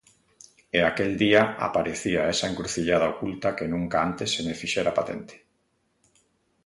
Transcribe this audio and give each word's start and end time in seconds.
E 0.77 0.79
aquel 0.89 1.11
día 1.23 1.43
aparecía 1.67 2.21
esa 2.33 2.49
encrucillada 2.51 3.11
oculta 3.13 3.55
que 3.57 3.71
nunca 3.73 3.97
antes 4.07 4.29
se 4.35 4.41
me 4.47 4.57
fixera 4.61 4.91
patente. 4.99 5.35